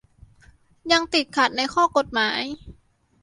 [0.91, 2.41] ยังติดขัดในข้อกฎหมาย